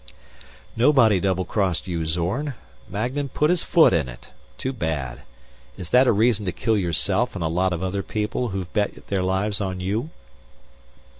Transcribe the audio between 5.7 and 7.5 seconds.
Is that a reason to kill yourself and a